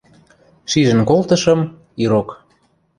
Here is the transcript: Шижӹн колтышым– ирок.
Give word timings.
Шижӹн 0.71 1.01
колтышым– 1.09 1.59
ирок. 2.03 2.29